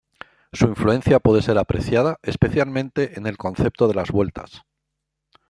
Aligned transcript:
Su 0.51 0.65
influencia 0.65 1.19
puede 1.19 1.43
ser 1.43 1.59
apreciada, 1.59 2.17
especialmente, 2.23 3.19
en 3.19 3.27
el 3.27 3.37
concepto 3.37 3.87
de 3.87 3.93
las 3.93 4.09
vueltas. 4.09 4.63